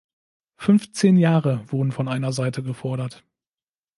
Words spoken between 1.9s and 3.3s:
von einer Seite gefordert.